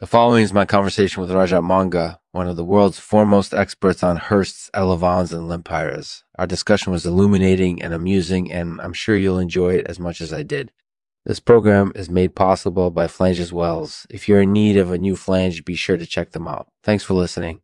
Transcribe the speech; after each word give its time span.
The 0.00 0.06
following 0.06 0.42
is 0.42 0.54
my 0.54 0.64
conversation 0.64 1.20
with 1.20 1.28
Rajat 1.28 1.62
Monga, 1.62 2.20
one 2.32 2.48
of 2.48 2.56
the 2.56 2.64
world's 2.64 2.98
foremost 2.98 3.52
experts 3.52 4.02
on 4.02 4.16
Hursts 4.16 4.70
Elevons, 4.72 5.30
and 5.30 5.42
Lempiras. 5.42 6.22
Our 6.38 6.46
discussion 6.46 6.90
was 6.90 7.04
illuminating 7.04 7.82
and 7.82 7.92
amusing, 7.92 8.50
and 8.50 8.80
I'm 8.80 8.94
sure 8.94 9.14
you'll 9.14 9.38
enjoy 9.38 9.74
it 9.74 9.86
as 9.88 10.00
much 10.00 10.22
as 10.22 10.32
I 10.32 10.42
did. 10.42 10.72
This 11.26 11.38
program 11.38 11.92
is 11.94 12.08
made 12.08 12.34
possible 12.34 12.90
by 12.90 13.08
Flanges 13.08 13.52
Wells. 13.52 14.06
If 14.08 14.26
you're 14.26 14.40
in 14.40 14.54
need 14.54 14.78
of 14.78 14.90
a 14.90 14.96
new 14.96 15.16
flange, 15.16 15.66
be 15.66 15.74
sure 15.74 15.98
to 15.98 16.06
check 16.06 16.30
them 16.30 16.48
out. 16.48 16.68
Thanks 16.82 17.04
for 17.04 17.12
listening. 17.12 17.60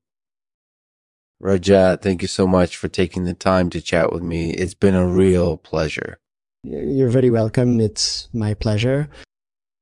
Rajat, 1.43 2.03
thank 2.03 2.21
you 2.21 2.29
so 2.29 2.46
much 2.46 2.77
for 2.77 2.89
taking 2.89 3.25
the 3.25 3.32
time 3.32 3.71
to 3.71 3.80
chat 3.80 4.12
with 4.12 4.23
me. 4.23 4.50
It's 4.50 4.75
been 4.75 4.95
a 4.95 5.07
real 5.07 5.57
pleasure. 5.57 6.18
You're 6.62 7.09
very 7.09 7.30
welcome. 7.30 7.80
It's 7.80 8.29
my 8.34 8.53
pleasure. 8.53 9.09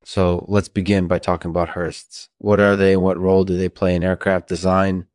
So 0.05 0.45
let's 0.49 0.69
begin 0.69 1.07
by 1.09 1.19
talking 1.19 1.51
about 1.51 1.71
Hursts. 1.71 2.29
What 2.39 2.61
are 2.61 2.77
they 2.77 2.93
and 2.93 3.03
what 3.03 3.19
role 3.19 3.45
do 3.45 3.57
they 3.57 3.69
play 3.69 3.95
in 3.95 4.05
aircraft 4.05 4.49
design? 4.49 5.07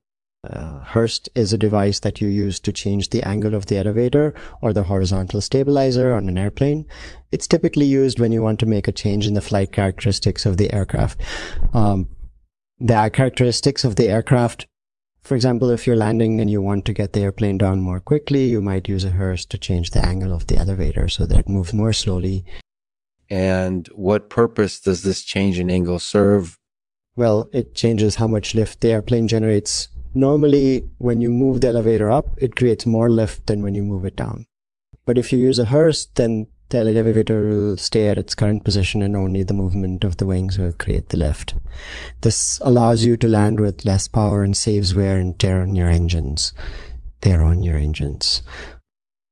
Uh, 0.49 0.79
Hurst 0.79 1.29
is 1.35 1.51
a 1.51 1.57
device 1.57 1.99
that 1.99 2.21
you 2.21 2.27
use 2.27 2.59
to 2.61 2.71
change 2.71 3.09
the 3.09 3.21
angle 3.23 3.53
of 3.53 3.65
the 3.65 3.77
elevator 3.77 4.33
or 4.61 4.71
the 4.71 4.83
horizontal 4.83 5.41
stabilizer 5.41 6.13
on 6.13 6.29
an 6.29 6.37
airplane. 6.37 6.85
It's 7.31 7.47
typically 7.47 7.85
used 7.85 8.19
when 8.19 8.31
you 8.31 8.41
want 8.41 8.59
to 8.61 8.65
make 8.65 8.87
a 8.87 8.93
change 8.93 9.27
in 9.27 9.33
the 9.33 9.41
flight 9.41 9.71
characteristics 9.71 10.45
of 10.45 10.57
the 10.57 10.73
aircraft. 10.73 11.21
Um, 11.73 12.09
the 12.79 13.11
characteristics 13.13 13.83
of 13.83 13.97
the 13.97 14.07
aircraft, 14.07 14.65
for 15.21 15.35
example, 15.35 15.69
if 15.69 15.85
you're 15.85 15.97
landing 15.97 16.39
and 16.39 16.49
you 16.49 16.61
want 16.61 16.85
to 16.85 16.93
get 16.93 17.11
the 17.11 17.21
airplane 17.21 17.57
down 17.57 17.81
more 17.81 17.99
quickly, 17.99 18.45
you 18.45 18.61
might 18.61 18.87
use 18.87 19.03
a 19.03 19.09
Hurst 19.09 19.51
to 19.51 19.57
change 19.57 19.91
the 19.91 20.03
angle 20.03 20.33
of 20.33 20.47
the 20.47 20.57
elevator 20.57 21.09
so 21.09 21.25
that 21.25 21.39
it 21.39 21.49
moves 21.49 21.73
more 21.73 21.91
slowly 21.91 22.45
and 23.29 23.87
what 23.89 24.29
purpose 24.29 24.79
does 24.79 25.03
this 25.03 25.23
change 25.23 25.59
in 25.59 25.69
angle 25.69 25.99
serve? 25.99 26.57
Well, 27.15 27.49
it 27.51 27.75
changes 27.75 28.15
how 28.15 28.27
much 28.27 28.55
lift 28.55 28.81
the 28.81 28.91
airplane 28.91 29.27
generates. 29.27 29.89
Normally, 30.13 30.89
when 30.97 31.21
you 31.21 31.29
move 31.29 31.61
the 31.61 31.67
elevator 31.67 32.09
up, 32.09 32.27
it 32.37 32.55
creates 32.55 32.85
more 32.85 33.09
lift 33.09 33.47
than 33.47 33.61
when 33.61 33.75
you 33.75 33.83
move 33.83 34.05
it 34.05 34.15
down. 34.15 34.45
But 35.05 35.17
if 35.17 35.31
you 35.31 35.39
use 35.39 35.59
a 35.59 35.65
Hurst, 35.65 36.15
then 36.15 36.47
the 36.69 36.79
elevator 36.79 37.47
will 37.47 37.77
stay 37.77 38.09
at 38.09 38.17
its 38.17 38.35
current 38.35 38.63
position 38.63 39.01
and 39.01 39.15
only 39.15 39.43
the 39.43 39.53
movement 39.53 40.03
of 40.03 40.17
the 40.17 40.25
wings 40.25 40.57
will 40.57 40.71
create 40.71 41.09
the 41.09 41.17
lift. 41.17 41.55
This 42.21 42.59
allows 42.63 43.03
you 43.03 43.17
to 43.17 43.27
land 43.27 43.59
with 43.59 43.85
less 43.85 44.07
power 44.07 44.43
and 44.43 44.55
saves 44.55 44.93
wear 44.93 45.17
and 45.17 45.37
tear 45.37 45.61
on 45.61 45.75
your 45.75 45.89
engines. 45.89 46.53
Tear 47.21 47.43
on 47.43 47.63
your 47.63 47.75
engines. 47.75 48.43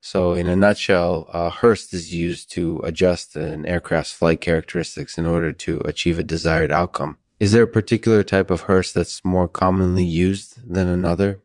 So, 0.09 0.31
in 0.31 0.47
a 0.47 0.55
nutshell, 0.55 1.29
uh, 1.33 1.49
Hurst 1.49 1.93
is 1.93 2.13
used 2.13 2.49
to 2.51 2.79
adjust 2.85 3.35
an 3.35 3.65
aircraft's 3.65 4.13
flight 4.13 4.39
characteristics 4.39 5.17
in 5.17 5.25
order 5.25 5.51
to 5.51 5.81
achieve 5.83 6.17
a 6.17 6.23
desired 6.23 6.71
outcome. 6.71 7.17
Is 7.41 7.51
there 7.51 7.63
a 7.63 7.67
particular 7.67 8.23
type 8.23 8.49
of 8.49 8.61
Hurst 8.61 8.93
that's 8.93 9.25
more 9.25 9.49
commonly 9.49 10.05
used 10.05 10.59
than 10.65 10.87
another? 10.87 11.41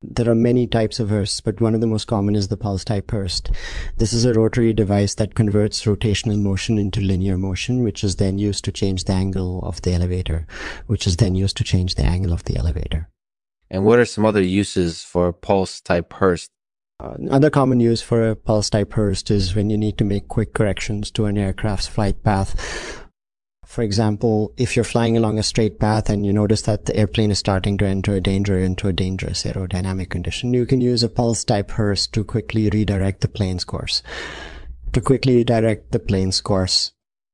There 0.00 0.30
are 0.30 0.34
many 0.34 0.66
types 0.66 0.98
of 0.98 1.10
Hursts, 1.10 1.42
but 1.42 1.60
one 1.60 1.74
of 1.74 1.82
the 1.82 1.86
most 1.86 2.06
common 2.06 2.34
is 2.34 2.48
the 2.48 2.56
pulse 2.56 2.86
type 2.86 3.10
Hurst. 3.10 3.50
This 3.98 4.14
is 4.14 4.24
a 4.24 4.32
rotary 4.32 4.72
device 4.72 5.14
that 5.16 5.34
converts 5.34 5.84
rotational 5.84 6.40
motion 6.40 6.78
into 6.78 7.02
linear 7.02 7.36
motion, 7.36 7.84
which 7.84 8.02
is 8.02 8.16
then 8.16 8.38
used 8.38 8.64
to 8.64 8.72
change 8.72 9.04
the 9.04 9.12
angle 9.12 9.60
of 9.62 9.82
the 9.82 9.92
elevator, 9.92 10.46
which 10.86 11.06
is 11.06 11.18
then 11.18 11.34
used 11.34 11.58
to 11.58 11.64
change 11.64 11.96
the 11.96 12.04
angle 12.04 12.32
of 12.32 12.44
the 12.44 12.56
elevator. 12.56 13.10
And 13.70 13.84
what 13.84 13.98
are 13.98 14.06
some 14.06 14.24
other 14.24 14.40
uses 14.40 15.02
for 15.02 15.34
pulse 15.34 15.82
type 15.82 16.14
Hurst 16.14 16.50
Uh, 16.98 17.14
another 17.18 17.50
common 17.50 17.78
use 17.78 18.00
for 18.00 18.30
a 18.30 18.34
pulse 18.34 18.70
type 18.70 18.94
Hurst 18.94 19.30
is 19.30 19.54
when 19.54 19.68
you 19.68 19.76
need 19.76 19.98
to 19.98 20.04
make 20.04 20.28
quick 20.28 20.54
corrections 20.54 21.10
to 21.10 21.26
an 21.26 21.36
aircraft's 21.36 21.86
flight 21.86 22.22
path. 22.22 23.04
For 23.66 23.82
example, 23.82 24.54
if 24.56 24.74
you're 24.74 24.84
flying 24.84 25.14
along 25.14 25.38
a 25.38 25.42
straight 25.42 25.78
path 25.78 26.08
and 26.08 26.24
you 26.24 26.32
notice 26.32 26.62
that 26.62 26.86
the 26.86 26.96
airplane 26.96 27.30
is 27.30 27.38
starting 27.38 27.76
to 27.78 27.84
enter 27.84 28.14
a 28.14 28.20
danger 28.20 28.58
into 28.58 28.88
a 28.88 28.94
dangerous 28.94 29.44
aerodynamic 29.44 30.08
condition, 30.08 30.54
you 30.54 30.64
can 30.64 30.80
use 30.80 31.02
a 31.02 31.10
pulse 31.10 31.44
type 31.44 31.72
Hurst 31.72 32.14
to 32.14 32.24
quickly 32.24 32.70
redirect 32.70 33.20
the 33.20 33.28
plane's 33.28 33.64
course. 33.64 34.02
To 34.92 35.00
quickly 35.02 35.36
redirect 35.36 35.92
the 35.92 35.98
plane's 35.98 36.40
course. 36.40 36.92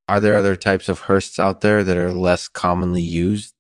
Are 0.09 0.19
there 0.19 0.35
other 0.35 0.57
types 0.57 0.89
of 0.89 1.01
Hursts 1.01 1.39
out 1.39 1.61
there 1.61 1.85
that 1.85 1.97
are 1.97 2.13
less 2.13 2.49
commonly 2.49 3.03
used? 3.03 3.55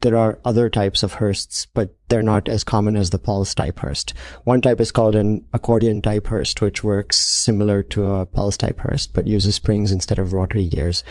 There 0.00 0.16
are 0.16 0.38
other 0.44 0.68
types 0.68 1.02
of 1.02 1.14
Hursts, 1.14 1.66
but 1.66 1.94
they're 2.08 2.22
not 2.22 2.48
as 2.48 2.64
common 2.64 2.96
as 2.96 3.10
the 3.10 3.18
pulse 3.18 3.54
type 3.54 3.78
Hurst. 3.78 4.12
One 4.44 4.60
type 4.60 4.80
is 4.80 4.92
called 4.92 5.14
an 5.14 5.44
accordion 5.52 6.02
type 6.02 6.26
Hurst, 6.26 6.60
which 6.60 6.84
works 6.84 7.16
similar 7.16 7.82
to 7.84 8.06
a 8.06 8.26
pulse 8.26 8.56
type 8.56 8.78
Hurst, 8.80 9.14
but 9.14 9.26
uses 9.26 9.54
springs 9.54 9.92
instead 9.92 10.18
of 10.18 10.32
rotary 10.32 10.68
gears, 10.68 11.02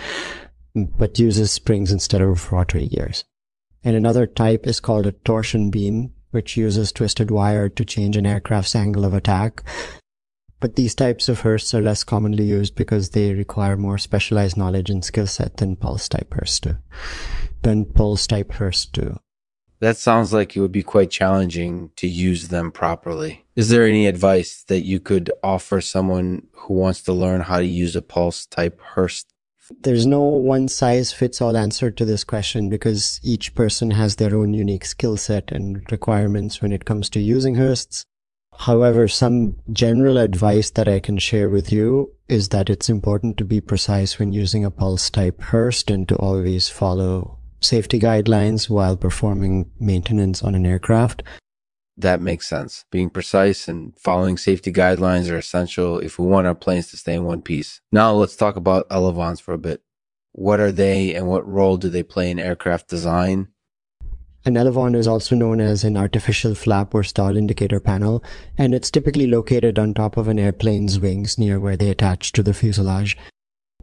but 0.75 1.17
uses 1.19 1.51
springs 1.51 1.91
instead 1.91 2.21
of 2.21 2.51
rotary 2.51 2.87
gears. 2.87 3.23
And 3.83 3.95
another 3.95 4.27
type 4.27 4.67
is 4.67 4.79
called 4.79 5.07
a 5.07 5.11
torsion 5.11 5.71
beam, 5.71 6.13
which 6.31 6.57
uses 6.57 6.91
twisted 6.91 7.31
wire 7.31 7.69
to 7.69 7.85
change 7.85 8.17
an 8.17 8.25
aircraft's 8.25 8.75
angle 8.75 9.05
of 9.05 9.13
attack. 9.13 9.63
But 10.59 10.75
these 10.75 10.95
types 10.95 11.27
of 11.29 11.41
Hursts 11.41 11.73
are 11.73 11.81
less 11.81 12.03
commonly 12.03 12.45
used 12.45 12.75
because 12.75 13.09
they 13.09 13.33
require 13.33 13.77
more 13.77 13.97
specialized 13.97 14.57
knowledge 14.57 14.89
and 14.89 15.03
skill 15.03 15.27
set 15.27 15.57
than 15.57 15.75
pulse 15.75 16.07
type 16.07 16.33
Hurst 16.33 16.63
do 16.63 16.77
than 17.65 17.83
pulse 17.83 18.27
type 18.27 18.51
Hurst 18.53 18.93
do. 18.93 19.19
That 19.79 19.97
sounds 19.97 20.31
like 20.31 20.55
it 20.55 20.61
would 20.61 20.71
be 20.71 20.83
quite 20.83 21.09
challenging 21.09 21.89
to 21.95 22.07
use 22.07 22.49
them 22.49 22.71
properly. 22.71 23.45
Is 23.55 23.69
there 23.69 23.87
any 23.87 24.05
advice 24.05 24.63
that 24.67 24.85
you 24.85 24.99
could 24.99 25.31
offer 25.43 25.81
someone 25.81 26.47
who 26.53 26.75
wants 26.75 27.01
to 27.03 27.13
learn 27.13 27.41
how 27.41 27.57
to 27.57 27.65
use 27.65 27.95
a 27.95 28.03
pulse 28.03 28.45
type 28.45 28.79
Hurst? 28.79 29.33
There's 29.81 30.05
no 30.05 30.21
one 30.21 30.67
size 30.67 31.11
fits 31.11 31.41
all 31.41 31.57
answer 31.57 31.89
to 31.89 32.05
this 32.05 32.23
question 32.23 32.69
because 32.69 33.19
each 33.23 33.55
person 33.55 33.91
has 33.91 34.17
their 34.17 34.35
own 34.35 34.53
unique 34.53 34.85
skill 34.85 35.17
set 35.17 35.51
and 35.51 35.91
requirements 35.91 36.61
when 36.61 36.71
it 36.71 36.85
comes 36.85 37.09
to 37.09 37.19
using 37.19 37.55
Hursts. 37.55 38.05
However, 38.59 39.07
some 39.07 39.55
general 39.73 40.19
advice 40.19 40.69
that 40.69 40.87
I 40.87 40.99
can 40.99 41.17
share 41.17 41.49
with 41.49 41.71
you 41.71 42.13
is 42.29 42.49
that 42.49 42.69
it's 42.69 42.89
important 42.89 43.37
to 43.37 43.43
be 43.43 43.59
precise 43.59 44.19
when 44.19 44.31
using 44.31 44.63
a 44.63 44.69
pulse 44.71 45.09
type 45.09 45.41
Hurst 45.41 45.89
and 45.89 46.07
to 46.09 46.15
always 46.17 46.69
follow 46.69 47.39
safety 47.65 47.99
guidelines 47.99 48.69
while 48.69 48.95
performing 48.95 49.71
maintenance 49.79 50.43
on 50.43 50.55
an 50.55 50.65
aircraft. 50.65 51.23
That 51.97 52.21
makes 52.21 52.47
sense. 52.47 52.85
Being 52.91 53.09
precise 53.09 53.67
and 53.67 53.97
following 53.97 54.37
safety 54.37 54.71
guidelines 54.71 55.31
are 55.31 55.37
essential 55.37 55.99
if 55.99 56.19
we 56.19 56.25
want 56.25 56.47
our 56.47 56.55
planes 56.55 56.91
to 56.91 56.97
stay 56.97 57.13
in 57.13 57.23
one 57.23 57.41
piece. 57.41 57.81
Now 57.91 58.11
let's 58.13 58.35
talk 58.35 58.57
about 58.57 58.87
elevons 58.91 59.39
for 59.39 59.53
a 59.53 59.57
bit. 59.57 59.81
What 60.33 60.59
are 60.59 60.71
they 60.71 61.15
and 61.15 61.27
what 61.27 61.47
role 61.47 61.77
do 61.77 61.89
they 61.89 62.03
play 62.03 62.29
in 62.29 62.39
aircraft 62.39 62.89
design? 62.89 63.47
An 64.43 64.55
elevon 64.55 64.95
is 64.95 65.07
also 65.07 65.35
known 65.35 65.59
as 65.59 65.83
an 65.83 65.97
artificial 65.97 66.53
flap 66.53 66.93
or 66.93 67.01
stall 67.03 67.35
indicator 67.35 67.79
panel, 67.79 68.23
and 68.57 68.75
it's 68.75 68.91
typically 68.91 69.25
located 69.25 69.79
on 69.79 69.93
top 69.93 70.17
of 70.17 70.27
an 70.27 70.37
airplane's 70.37 70.99
wings 70.99 71.39
near 71.39 71.59
where 71.59 71.75
they 71.75 71.89
attach 71.89 72.31
to 72.33 72.43
the 72.43 72.53
fuselage. 72.53 73.17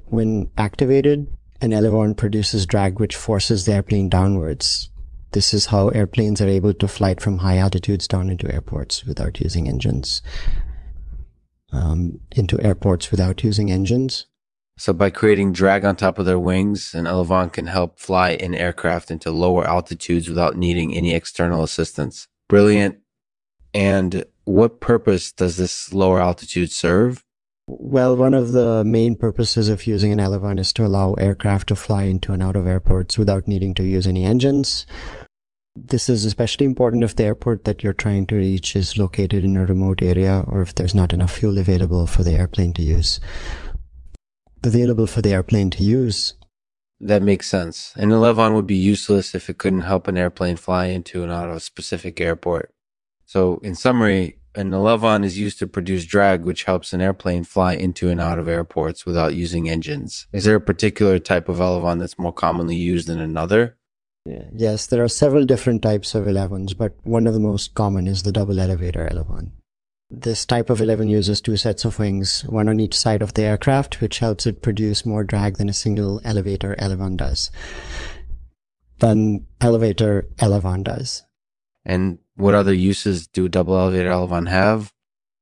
When 0.04 0.50
activated, 0.56 1.26
an 1.62 1.70
elevon 1.70 2.16
produces 2.16 2.66
drag 2.66 2.98
which 2.98 3.14
forces 3.14 3.64
the 3.64 3.72
airplane 3.72 4.08
downwards. 4.08 4.90
This 5.30 5.54
is 5.54 5.66
how 5.66 5.88
airplanes 5.88 6.40
are 6.40 6.48
able 6.48 6.74
to 6.74 6.88
fly 6.88 7.14
from 7.14 7.38
high 7.38 7.56
altitudes 7.56 8.08
down 8.08 8.28
into 8.28 8.52
airports 8.52 9.04
without 9.04 9.40
using 9.40 9.68
engines. 9.68 10.22
Um, 11.72 12.20
into 12.32 12.60
airports 12.60 13.10
without 13.10 13.42
using 13.42 13.70
engines. 13.70 14.26
So 14.76 14.92
by 14.92 15.10
creating 15.10 15.52
drag 15.52 15.84
on 15.84 15.96
top 15.96 16.18
of 16.18 16.26
their 16.26 16.38
wings, 16.38 16.92
an 16.94 17.04
elevon 17.04 17.52
can 17.52 17.66
help 17.66 17.98
fly 17.98 18.30
an 18.30 18.54
aircraft 18.54 19.10
into 19.10 19.30
lower 19.30 19.66
altitudes 19.66 20.28
without 20.28 20.56
needing 20.56 20.94
any 20.94 21.14
external 21.14 21.62
assistance. 21.62 22.26
Brilliant. 22.48 22.98
And 23.72 24.24
what 24.44 24.80
purpose 24.80 25.32
does 25.32 25.56
this 25.56 25.94
lower 25.94 26.20
altitude 26.20 26.72
serve? 26.72 27.24
Well, 27.68 28.16
one 28.16 28.34
of 28.34 28.52
the 28.52 28.82
main 28.84 29.14
purposes 29.14 29.68
of 29.68 29.86
using 29.86 30.12
an 30.12 30.18
elevon 30.18 30.58
is 30.58 30.72
to 30.74 30.84
allow 30.84 31.14
aircraft 31.14 31.68
to 31.68 31.76
fly 31.76 32.04
into 32.04 32.32
and 32.32 32.42
out 32.42 32.56
of 32.56 32.66
airports 32.66 33.16
without 33.16 33.46
needing 33.46 33.72
to 33.74 33.84
use 33.84 34.06
any 34.06 34.24
engines. 34.24 34.84
This 35.76 36.08
is 36.08 36.24
especially 36.24 36.66
important 36.66 37.04
if 37.04 37.16
the 37.16 37.24
airport 37.24 37.64
that 37.64 37.82
you're 37.82 37.92
trying 37.92 38.26
to 38.26 38.36
reach 38.36 38.74
is 38.74 38.98
located 38.98 39.44
in 39.44 39.56
a 39.56 39.64
remote 39.64 40.02
area 40.02 40.44
or 40.46 40.60
if 40.60 40.74
there's 40.74 40.94
not 40.94 41.12
enough 41.12 41.36
fuel 41.36 41.56
available 41.56 42.06
for 42.06 42.24
the 42.24 42.32
airplane 42.32 42.72
to 42.74 42.82
use. 42.82 43.20
Available 44.64 45.06
for 45.06 45.22
the 45.22 45.32
airplane 45.32 45.70
to 45.70 45.82
use. 45.82 46.34
That 47.00 47.22
makes 47.22 47.48
sense. 47.48 47.92
An 47.96 48.10
elevon 48.10 48.54
would 48.54 48.66
be 48.66 48.76
useless 48.76 49.34
if 49.34 49.48
it 49.48 49.58
couldn't 49.58 49.80
help 49.80 50.08
an 50.08 50.18
airplane 50.18 50.56
fly 50.56 50.86
into 50.86 51.22
and 51.22 51.32
out 51.32 51.48
of 51.48 51.56
a 51.56 51.60
specific 51.60 52.20
airport. 52.20 52.74
So, 53.24 53.58
in 53.62 53.74
summary, 53.74 54.38
an 54.54 54.70
elevon 54.70 55.24
is 55.24 55.38
used 55.38 55.58
to 55.58 55.66
produce 55.66 56.04
drag, 56.04 56.44
which 56.44 56.64
helps 56.64 56.92
an 56.92 57.00
airplane 57.00 57.44
fly 57.44 57.74
into 57.74 58.10
and 58.10 58.20
out 58.20 58.38
of 58.38 58.48
airports 58.48 59.06
without 59.06 59.34
using 59.34 59.68
engines. 59.68 60.26
Is 60.32 60.44
there 60.44 60.56
a 60.56 60.60
particular 60.60 61.18
type 61.18 61.48
of 61.48 61.56
elevon 61.56 61.98
that's 61.98 62.18
more 62.18 62.32
commonly 62.32 62.76
used 62.76 63.08
than 63.08 63.20
another? 63.20 63.76
Yes, 64.24 64.86
there 64.86 65.02
are 65.02 65.08
several 65.08 65.44
different 65.44 65.82
types 65.82 66.14
of 66.14 66.28
elevons, 66.28 66.74
but 66.74 66.94
one 67.02 67.26
of 67.26 67.34
the 67.34 67.40
most 67.40 67.74
common 67.74 68.06
is 68.06 68.22
the 68.22 68.32
double 68.32 68.60
elevator 68.60 69.08
elevon. 69.10 69.50
This 70.10 70.44
type 70.44 70.68
of 70.70 70.78
elevon 70.78 71.08
uses 71.08 71.40
two 71.40 71.56
sets 71.56 71.84
of 71.84 71.98
wings, 71.98 72.42
one 72.42 72.68
on 72.68 72.78
each 72.78 72.94
side 72.94 73.22
of 73.22 73.34
the 73.34 73.42
aircraft, 73.42 74.00
which 74.00 74.18
helps 74.18 74.46
it 74.46 74.62
produce 74.62 75.06
more 75.06 75.24
drag 75.24 75.56
than 75.56 75.68
a 75.68 75.72
single 75.72 76.20
elevator 76.24 76.76
elevon 76.78 77.16
does. 77.16 77.50
than 79.02 79.46
elevator 79.60 80.28
Elevon 80.38 80.84
does. 80.84 81.24
And 81.84 82.18
what 82.36 82.54
other 82.54 82.72
uses 82.72 83.26
do 83.26 83.48
double 83.48 83.76
elevator 83.76 84.10
Elevon 84.10 84.48
have? 84.48 84.92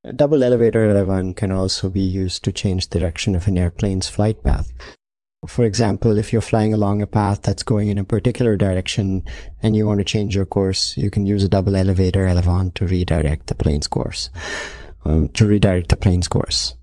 A 0.05 0.13
double 0.13 0.43
elevator 0.43 0.89
Elevon 0.89 1.37
can 1.37 1.53
also 1.53 1.91
be 1.91 2.01
used 2.01 2.43
to 2.45 2.53
change 2.53 2.89
the 2.89 2.99
direction 2.99 3.35
of 3.35 3.47
an 3.47 3.59
airplane's 3.59 4.09
flight 4.09 4.43
path. 4.43 4.73
For 5.47 5.65
example, 5.65 6.19
if 6.19 6.33
you're 6.33 6.43
flying 6.43 6.75
along 6.75 7.01
a 7.01 7.07
path 7.07 7.43
that's 7.43 7.63
going 7.63 7.89
in 7.89 7.99
a 7.99 8.05
particular 8.05 8.57
direction 8.57 9.25
and 9.63 9.75
you 9.75 9.87
want 9.87 9.99
to 9.99 10.05
change 10.05 10.35
your 10.35 10.45
course, 10.45 10.97
you 10.97 11.11
can 11.11 11.25
use 11.25 11.43
a 11.45 11.49
double 11.49 11.77
elevator 11.77 12.27
Elevon 12.27 12.75
to 12.75 12.87
redirect 12.87 13.47
the 13.47 13.55
plane's 13.55 13.87
course, 13.87 14.29
um, 15.05 15.29
to 15.31 15.47
redirect 15.47 15.89
the 15.89 15.97
plane's 15.97 16.29
course. 16.29 16.75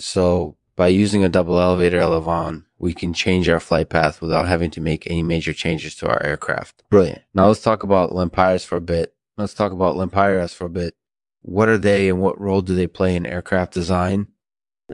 So 0.00 0.56
by 0.74 0.88
using 0.88 1.24
a 1.24 1.28
double 1.28 1.60
elevator 1.60 2.00
Elevon, 2.00 2.64
we 2.84 2.92
can 2.92 3.14
change 3.14 3.48
our 3.48 3.60
flight 3.60 3.88
path 3.88 4.20
without 4.20 4.46
having 4.46 4.70
to 4.70 4.80
make 4.80 5.10
any 5.10 5.22
major 5.22 5.54
changes 5.54 5.94
to 5.96 6.06
our 6.06 6.22
aircraft. 6.22 6.82
Brilliant. 6.90 7.22
Now 7.32 7.46
let's 7.46 7.62
talk 7.62 7.82
about 7.82 8.10
Lempiras 8.10 8.66
for 8.66 8.76
a 8.76 8.80
bit. 8.82 9.14
Let's 9.38 9.54
talk 9.54 9.72
about 9.72 9.96
Lempiras 9.96 10.54
for 10.54 10.66
a 10.66 10.70
bit. 10.70 10.94
What 11.40 11.70
are 11.70 11.78
they 11.78 12.10
and 12.10 12.20
what 12.20 12.38
role 12.38 12.60
do 12.60 12.74
they 12.74 12.86
play 12.86 13.16
in 13.16 13.24
aircraft 13.24 13.72
design? 13.72 14.28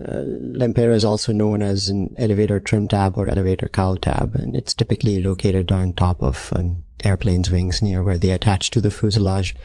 Uh, 0.01 0.23
Lempira 0.61 0.95
is 0.95 1.05
also 1.05 1.33
known 1.33 1.63
as 1.63 1.89
an 1.89 2.15
elevator 2.17 2.61
trim 2.61 2.87
tab 2.87 3.19
or 3.19 3.29
elevator 3.29 3.67
cowl 3.67 3.97
tab, 3.97 4.37
and 4.37 4.55
it's 4.55 4.73
typically 4.73 5.21
located 5.21 5.73
on 5.73 5.93
top 5.93 6.23
of 6.23 6.53
an 6.55 6.85
airplane's 7.03 7.51
wings 7.51 7.83
near 7.83 8.05
where 8.05 8.19
they 8.19 8.31
attach 8.31 8.71
to 8.71 8.81
the 8.81 8.93
fuselage. 8.93 9.57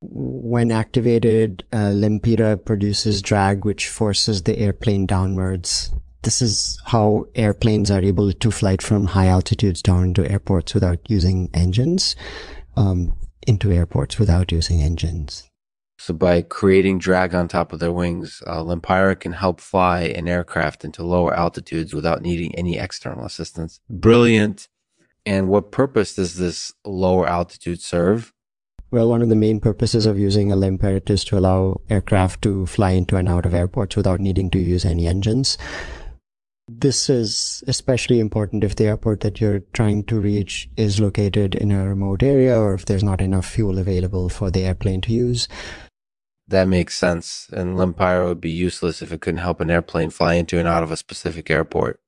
When 0.00 0.72
activated, 0.72 1.64
uh, 1.74 1.92
Lempira 1.92 2.56
produces 2.64 3.20
drag 3.20 3.66
which 3.66 3.86
forces 3.88 4.44
the 4.44 4.58
airplane 4.58 5.04
downwards. 5.04 5.92
This 6.26 6.42
is 6.42 6.76
how 6.86 7.28
airplanes 7.36 7.88
are 7.88 8.00
able 8.00 8.32
to 8.32 8.50
fly 8.50 8.78
from 8.80 9.06
high 9.06 9.28
altitudes 9.28 9.80
down 9.80 10.12
to 10.14 10.28
airports 10.28 10.74
without 10.74 10.98
using 11.08 11.48
engines, 11.54 12.16
um, 12.76 13.14
into 13.46 13.70
airports 13.70 14.18
without 14.18 14.50
using 14.50 14.82
engines. 14.82 15.48
So 16.00 16.14
by 16.14 16.42
creating 16.42 16.98
drag 16.98 17.32
on 17.32 17.46
top 17.46 17.72
of 17.72 17.78
their 17.78 17.92
wings, 17.92 18.42
uh, 18.44 18.56
Lempira 18.56 19.14
can 19.20 19.34
help 19.34 19.60
fly 19.60 20.00
an 20.00 20.26
aircraft 20.26 20.84
into 20.84 21.04
lower 21.04 21.32
altitudes 21.32 21.94
without 21.94 22.22
needing 22.22 22.52
any 22.56 22.76
external 22.76 23.24
assistance. 23.24 23.78
Brilliant. 23.88 24.66
And 25.24 25.46
what 25.46 25.70
purpose 25.70 26.16
does 26.16 26.34
this 26.34 26.72
lower 26.84 27.28
altitude 27.28 27.80
serve? 27.80 28.32
Well, 28.90 29.08
one 29.08 29.22
of 29.22 29.28
the 29.28 29.36
main 29.36 29.60
purposes 29.60 30.06
of 30.06 30.18
using 30.18 30.50
a 30.50 30.56
Lempira 30.56 31.08
is 31.08 31.22
to 31.26 31.38
allow 31.38 31.82
aircraft 31.88 32.42
to 32.42 32.66
fly 32.66 32.90
into 32.90 33.14
and 33.14 33.28
out 33.28 33.46
of 33.46 33.54
airports 33.54 33.94
without 33.94 34.18
needing 34.18 34.50
to 34.50 34.58
use 34.58 34.84
any 34.84 35.06
engines. 35.06 35.56
This 36.68 37.08
is 37.08 37.62
especially 37.68 38.18
important 38.18 38.64
if 38.64 38.74
the 38.74 38.86
airport 38.86 39.20
that 39.20 39.40
you're 39.40 39.60
trying 39.72 40.02
to 40.04 40.18
reach 40.18 40.68
is 40.76 40.98
located 40.98 41.54
in 41.54 41.70
a 41.70 41.88
remote 41.88 42.24
area 42.24 42.58
or 42.58 42.74
if 42.74 42.86
there's 42.86 43.04
not 43.04 43.20
enough 43.20 43.46
fuel 43.46 43.78
available 43.78 44.28
for 44.28 44.50
the 44.50 44.64
airplane 44.64 45.00
to 45.02 45.12
use. 45.12 45.46
That 46.48 46.66
makes 46.66 46.98
sense. 46.98 47.48
And 47.52 47.76
Lempira 47.76 48.26
would 48.26 48.40
be 48.40 48.50
useless 48.50 49.00
if 49.00 49.12
it 49.12 49.20
couldn't 49.20 49.38
help 49.38 49.60
an 49.60 49.70
airplane 49.70 50.10
fly 50.10 50.34
into 50.34 50.58
and 50.58 50.66
out 50.66 50.82
of 50.82 50.90
a 50.90 50.96
specific 50.96 51.50
airport. 51.50 52.00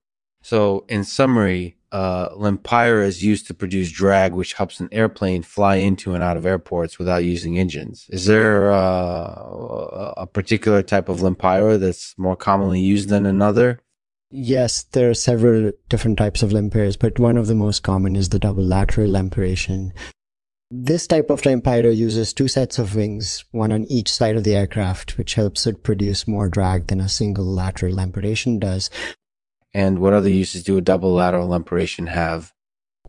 So, 0.42 0.84
in 0.88 1.04
summary, 1.04 1.76
uh, 1.90 2.28
is 2.70 3.24
used 3.24 3.46
to 3.46 3.54
produce 3.54 3.90
drag, 3.90 4.32
which 4.32 4.54
helps 4.54 4.78
an 4.80 4.88
airplane 4.92 5.42
fly 5.42 5.76
into 5.76 6.14
and 6.14 6.22
out 6.22 6.36
of 6.36 6.46
airports 6.46 6.98
without 6.98 7.24
using 7.24 7.58
engines. 7.58 8.06
Is 8.10 8.26
there 8.26 8.72
uh, 8.72 10.14
a 10.16 10.26
particular 10.26 10.82
type 10.82 11.08
of 11.08 11.18
Lempira 11.18 11.78
that's 11.78 12.16
more 12.18 12.36
commonly 12.36 12.80
used 12.80 13.08
than 13.08 13.24
another? 13.24 13.80
Yes, 14.30 14.82
there 14.82 15.08
are 15.10 15.14
several 15.14 15.72
different 15.88 16.18
types 16.18 16.42
of 16.42 16.50
lempiras, 16.50 16.98
but 16.98 17.18
one 17.18 17.38
of 17.38 17.46
the 17.46 17.54
most 17.54 17.82
common 17.82 18.14
is 18.14 18.28
the 18.28 18.38
double 18.38 18.62
lateral 18.62 19.08
lempiration. 19.08 19.92
This 20.70 21.06
type 21.06 21.30
of 21.30 21.40
Lempira 21.42 21.96
uses 21.96 22.34
two 22.34 22.46
sets 22.46 22.78
of 22.78 22.94
wings, 22.94 23.42
one 23.52 23.72
on 23.72 23.84
each 23.84 24.12
side 24.12 24.36
of 24.36 24.44
the 24.44 24.54
aircraft, 24.54 25.16
which 25.16 25.32
helps 25.32 25.66
it 25.66 25.82
produce 25.82 26.28
more 26.28 26.50
drag 26.50 26.88
than 26.88 27.00
a 27.00 27.08
single 27.08 27.46
lateral 27.46 27.94
lempiration 27.94 28.58
does. 28.58 28.90
And 29.72 29.98
what 29.98 30.12
other 30.12 30.28
uses 30.28 30.62
do 30.62 30.76
a 30.76 30.82
double 30.82 31.14
lateral 31.14 31.48
lempiration 31.48 32.08
have? 32.08 32.52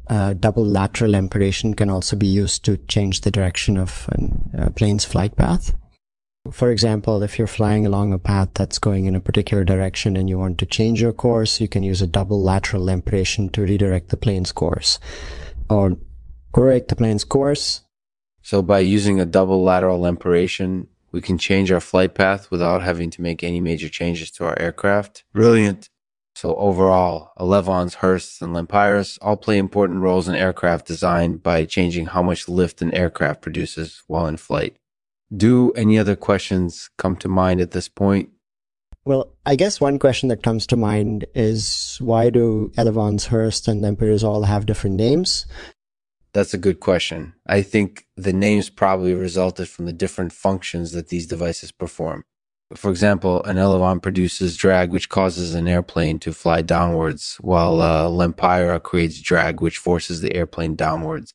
Uh, 0.08 0.34
double 0.34 0.66
lateral 0.66 1.12
lempiration 1.12 1.76
can 1.76 1.90
also 1.90 2.16
be 2.16 2.28
used 2.28 2.64
to 2.64 2.78
change 2.78 3.22
the 3.22 3.32
direction 3.32 3.78
of 3.78 4.10
a 4.54 4.72
plane's 4.72 5.04
flight 5.04 5.36
path. 5.36 5.76
For 6.52 6.72
example, 6.72 7.22
if 7.22 7.38
you're 7.38 7.48
flying 7.48 7.86
along 7.86 8.14
a 8.14 8.18
path 8.18 8.50
that's 8.54 8.80
going 8.80 9.06
in 9.06 9.16
a 9.16 9.20
particular 9.20 9.64
direction 9.64 10.18
and 10.18 10.30
you 10.30 10.40
want 10.40 10.58
to 10.60 10.66
change 10.66 11.02
your 11.02 11.14
course, 11.14 11.62
you 11.62 11.68
can 11.68 11.84
use 11.84 12.02
a 12.02 12.08
double 12.08 12.42
lateral 12.42 12.84
lempiration 12.84 13.52
to 13.52 13.62
redirect 13.62 14.10
the 14.10 14.18
plane's 14.18 14.52
course. 14.52 15.00
Or 15.70 15.98
correct 16.54 16.88
the 16.88 16.96
plane's 16.96 17.24
course. 17.24 17.82
So 18.42 18.62
by 18.62 18.80
using 18.80 19.20
a 19.20 19.26
double 19.26 19.64
lateral 19.64 20.00
lempiration, 20.00 20.88
we 21.12 21.22
can 21.22 21.38
change 21.38 21.72
our 21.72 21.80
flight 21.80 22.16
path 22.16 22.50
without 22.50 22.82
having 22.82 23.10
to 23.12 23.22
make 23.22 23.44
any 23.44 23.60
major 23.60 23.90
changes 23.90 24.32
to 24.32 24.46
our 24.46 24.58
aircraft. 24.60 25.24
Brilliant. 25.34 25.90
So 26.36 26.56
overall, 26.56 27.32
Elevons, 27.40 27.96
Hursts, 27.96 28.42
and 28.42 28.56
Lempiras 28.56 29.18
all 29.22 29.36
play 29.36 29.58
important 29.58 30.00
roles 30.00 30.28
in 30.28 30.36
aircraft 30.36 30.88
design 30.88 31.38
by 31.38 31.66
changing 31.66 32.08
how 32.08 32.24
much 32.24 32.48
lift 32.48 32.82
an 32.82 32.94
aircraft 32.94 33.42
produces 33.42 34.04
while 34.08 34.26
in 34.26 34.38
flight. 34.38 34.78
Do 35.36 35.72
any 35.72 36.00
other 36.00 36.16
questions 36.16 36.90
come 36.98 37.16
to 37.18 37.28
mind 37.28 37.62
at 37.62 37.72
this 37.72 37.88
point? 37.88 38.30
Well, 39.06 39.34
I 39.46 39.56
guess 39.56 39.80
one 39.80 40.00
question 40.00 40.30
that 40.30 40.44
comes 40.44 40.68
to 40.68 40.76
mind 40.76 41.26
is 41.34 41.98
why 42.02 42.30
do 42.30 42.72
Elevons, 42.78 43.28
Hurst, 43.28 43.68
and 43.68 43.82
Lempiras 43.82 44.24
all 44.24 44.44
have 44.44 44.66
different 44.66 44.98
names? 44.98 45.46
That's 46.34 46.54
a 46.54 46.60
good 46.60 46.80
question. 46.80 47.34
I 47.48 47.62
think 47.62 48.06
the 48.16 48.34
names 48.34 48.70
probably 48.70 49.14
resulted 49.14 49.68
from 49.68 49.86
the 49.86 49.94
different 49.94 50.32
functions 50.32 50.92
that 50.92 51.10
these 51.10 51.26
devices 51.26 51.72
perform. 51.72 52.24
For 52.76 52.92
example, 52.92 53.44
an 53.46 53.58
Elevon 53.58 54.00
produces 54.00 54.56
drag, 54.56 54.92
which 54.92 55.10
causes 55.10 55.56
an 55.56 55.68
airplane 55.68 56.20
to 56.20 56.34
fly 56.34 56.62
downwards, 56.62 57.38
while 57.42 57.82
uh, 57.82 58.08
Lempira 58.08 58.82
creates 58.82 59.20
drag, 59.22 59.60
which 59.60 59.80
forces 59.80 60.22
the 60.22 60.36
airplane 60.36 60.76
downwards. 60.76 61.34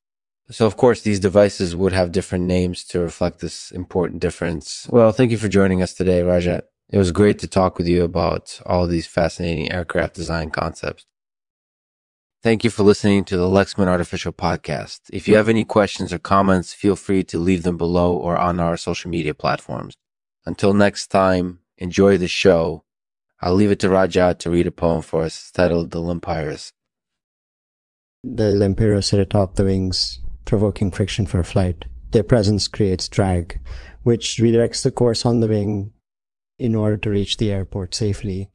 So, 0.51 0.67
of 0.67 0.77
course, 0.77 1.01
these 1.01 1.21
devices 1.21 1.75
would 1.75 1.93
have 1.93 2.13
different 2.13 2.45
names 2.45 2.85
to 2.87 3.01
reflect 3.01 3.41
this 3.41 3.71
important 3.71 4.21
difference. 4.21 4.87
Well, 4.91 5.11
thank 5.13 5.31
you 5.31 5.39
for 5.39 5.49
joining 5.49 5.83
us 5.83 5.95
today, 5.95 6.21
Rajat. 6.21 6.63
It 6.91 6.99
was 6.99 7.13
great 7.13 7.39
to 7.39 7.49
talk 7.49 7.79
with 7.79 7.89
you 7.89 8.05
about 8.05 8.61
all 8.67 8.87
these 8.87 9.07
fascinating 9.07 9.73
aircraft 9.73 10.15
design 10.15 10.51
concepts. 10.51 11.07
Thank 12.43 12.63
you 12.63 12.69
for 12.69 12.83
listening 12.83 13.25
to 13.25 13.39
the 13.39 13.49
Lexman 13.49 13.87
Artificial 13.87 14.33
Podcast. 14.33 15.01
If 15.11 15.27
you 15.27 15.37
have 15.37 15.49
any 15.49 15.65
questions 15.65 16.13
or 16.13 16.19
comments, 16.19 16.75
feel 16.75 16.95
free 16.95 17.25
to 17.25 17.39
leave 17.39 17.63
them 17.63 17.79
below 17.79 18.15
or 18.15 18.37
on 18.37 18.61
our 18.61 18.77
social 18.77 19.11
media 19.11 19.33
platforms. 19.33 19.97
Until 20.45 20.75
next 20.75 21.07
time, 21.07 21.61
enjoy 21.79 22.19
the 22.19 22.29
show. 22.29 22.85
I'll 23.41 23.55
leave 23.55 23.71
it 23.71 23.81
to 23.81 23.89
Rajat 23.89 24.41
to 24.41 24.51
read 24.51 24.67
a 24.67 24.71
poem 24.71 25.01
for 25.01 25.23
us 25.23 25.51
titled 25.51 25.91
The 25.91 26.01
Lempiras. 26.01 26.73
The 28.23 28.53
Lempira 28.53 29.03
sit 29.03 29.21
atop 29.21 29.55
the 29.55 29.65
wings, 29.65 30.21
provoking 30.45 30.91
friction 30.91 31.27
for 31.27 31.43
flight. 31.43 31.85
Their 32.11 32.23
presence 32.23 32.69
creates 32.69 33.09
drag, 33.09 33.61
which 34.03 34.37
redirects 34.37 34.83
the 34.83 34.91
course 34.91 35.27
on 35.27 35.41
the 35.41 35.49
wing 35.49 35.93
in 36.59 36.75
order 36.75 36.97
to 36.97 37.11
reach 37.11 37.37
the 37.37 37.51
airport 37.51 37.95
safely. 37.95 38.51